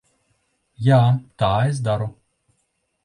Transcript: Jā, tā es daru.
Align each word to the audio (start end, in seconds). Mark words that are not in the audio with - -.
Jā, 0.87 0.97
tā 1.43 1.51
es 1.73 1.83
daru. 1.89 2.09